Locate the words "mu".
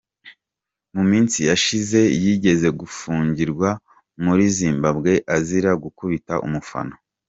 0.95-1.03